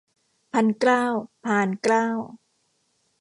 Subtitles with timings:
[0.51, 1.05] พันเกล้า
[1.45, 2.07] พานเกล้า